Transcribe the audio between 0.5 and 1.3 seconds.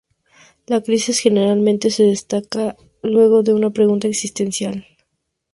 La crisis